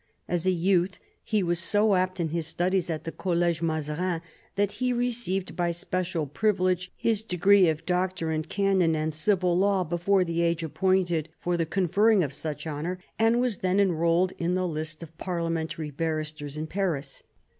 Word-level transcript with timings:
As 0.27 0.47
a 0.47 0.51
youth 0.51 0.97
he 1.23 1.43
was 1.43 1.59
so 1.59 1.93
apt 1.93 2.19
in 2.19 2.29
his 2.29 2.47
studies 2.47 2.89
at 2.89 3.03
the 3.03 3.11
Collège 3.11 3.61
Mazarin 3.61 4.21
that 4.55 4.71
he 4.81 4.91
received 4.91 5.55
by 5.55 5.71
special 5.71 6.25
privilege 6.25 6.91
his 6.97 7.21
degree 7.21 7.69
of 7.69 7.85
Doctor 7.85 8.31
in 8.31 8.41
Canon 8.45 8.95
and 8.95 9.13
Civil 9.13 9.55
Law 9.59 9.83
before 9.83 10.23
the 10.23 10.41
age 10.41 10.63
appointed 10.63 11.29
for 11.39 11.55
the 11.55 11.67
conferring 11.67 12.23
of 12.23 12.33
such 12.33 12.65
honour, 12.65 12.97
and 13.19 13.39
was 13.39 13.57
then 13.57 13.79
enrolled 13.79 14.33
in 14.39 14.55
the 14.55 14.67
list 14.67 15.03
of 15.03 15.15
parliamentary 15.19 15.91
barristers 15.91 16.57
in 16.57 16.65
Paris. 16.65 17.21